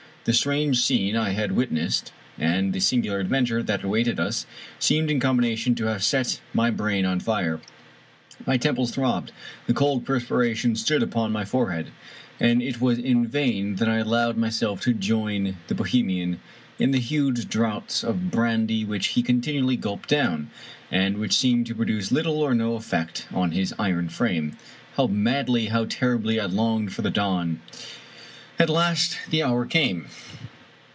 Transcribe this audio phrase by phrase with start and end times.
[0.23, 4.45] The strange scene I had witnessed, and the singular adventure that awaited us,
[4.77, 7.59] seemed in combination to have set my brain on fire.
[8.45, 9.31] My temples throbbed;
[9.65, 11.87] the cold perspiration stood upon my forehead,
[12.39, 16.39] and it was in vain that I allowed my self to join the Bohemian
[16.77, 20.51] in the huge draughts of brandy which he continually gulped down,
[20.91, 24.55] and which seemed to produce little or no effect on his iron frame.
[24.97, 27.59] How madly, how terribly, I longed for the dawn!
[28.59, 30.05] At last the hour came.